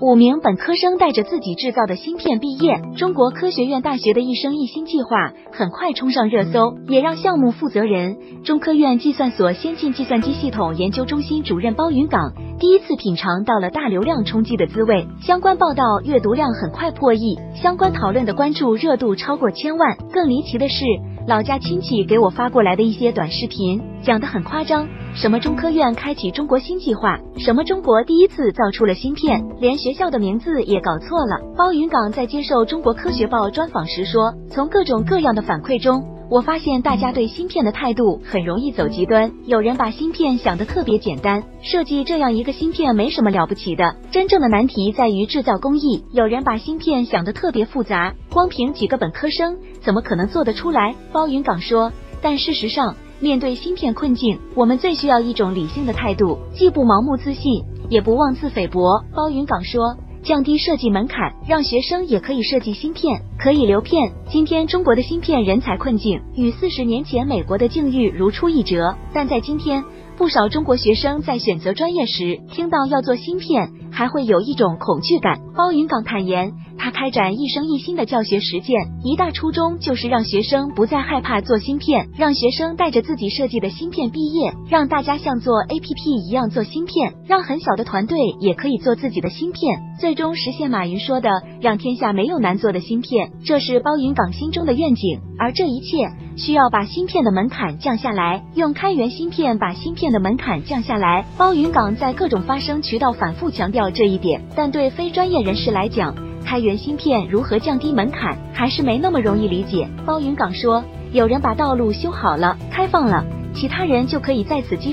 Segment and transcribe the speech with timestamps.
[0.00, 2.80] 五名本科生带着自己制造的芯片毕业。
[2.96, 15.06] 中国科学院大学的一生一芯计划很快冲上热搜，也让项目负责人、中科院计算所先进计算机系统研究中心主任包云岗第一次品尝到了大流量冲击的滋味。
[15.20, 19.98] 相关报道阅读量很快破亿，相关讨论的关注热度超过千万。
[20.14, 20.84] 更离奇的是。
[21.26, 31.40] 老家亲戚给我发过来的一些短视频，讲得很夸张，什么中科院开启中国新计划，什么中国第一次造出了芯片，连学校的名字也搞错了。
[31.56, 36.19] 包云岗在接受中国科学报专访时说，从各种各样的反馈中。
[36.30, 50.94] 我发现大家对芯片的态度很容易走极端，有人把芯片想得特别简单，设计这样一个芯片没什么了不起的，真正的难题在于制造工艺；有人把芯片想得特别复杂，光凭几个本科生怎么可能做得出来？
[51.10, 51.90] 包云岗说，
[52.22, 59.02] 但事实上，面对芯片困境，我们最需要一种理性的态度，既不盲目自信，也不妄自菲薄。
[59.16, 59.96] 包云岗说。
[60.22, 64.12] 降低设计门槛，让学生也可以设计芯片，可以留片。
[64.28, 69.82] 今天中国的芯片人才困境与四十年前美国的境遇如出一辙，但在今天，
[70.18, 75.40] 不少中国学生在选择专业时，听到要做芯片，还会有一种恐惧感。
[75.56, 76.52] 包云港坦言。
[76.82, 91.28] 他开展一生一心的教学实践，一大初衷就是让学生不再害怕做芯片，让学生带着自己设计的芯片毕业，让大家像做 APP 一样做芯片，让很小的团队也可以做自己的芯片，最终实现马云说的
[91.60, 93.30] “让天下没有难做的芯片”。
[93.44, 101.26] 这是包云岗心中的愿景，而这一切需要把芯片的门槛降下来，用开源芯片把芯片的门槛降下来。
[101.36, 106.29] 包云岗在各种发声渠道反复强调这一点，但对非专业人士来讲。
[106.50, 109.88] 开源芯片如何降低门槛，还是没那么容易理解。
[110.04, 114.88] 包云岗说，有人把道路修好了，开放了，其他人就可以在此基。